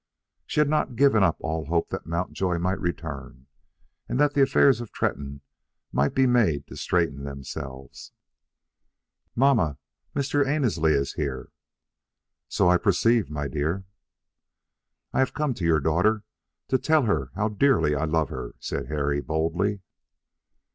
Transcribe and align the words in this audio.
She 0.47 0.59
had 0.59 0.67
not 0.67 0.89
yet 0.89 0.95
given 0.95 1.21
up 1.21 1.37
all 1.41 1.65
hope 1.65 1.89
that 1.91 2.07
Mountjoy 2.07 2.57
might 2.57 2.79
return, 2.79 3.45
and 4.09 4.19
that 4.19 4.33
the 4.33 4.41
affairs 4.41 4.81
of 4.81 4.91
Tretton 4.91 5.41
might 5.91 6.15
be 6.15 6.25
made 6.25 6.65
to 6.65 6.75
straighten 6.75 7.23
themselves. 7.23 8.11
"Mamma, 9.35 9.77
Mr. 10.15 10.43
Annesley 10.43 10.93
is 10.93 11.13
here." 11.13 11.51
"So 12.47 12.67
I 12.67 12.77
perceive, 12.77 13.29
my 13.29 13.47
dear." 13.47 13.83
"I 15.13 15.19
have 15.19 15.35
come 15.35 15.53
to 15.53 15.65
your 15.65 15.79
daughter 15.79 16.23
to 16.69 16.79
tell 16.79 17.03
her 17.03 17.29
how 17.35 17.47
dearly 17.49 17.93
I 17.93 18.05
love 18.05 18.29
her," 18.29 18.55
said 18.59 18.87
Harry, 18.87 19.21
boldly. 19.21 19.81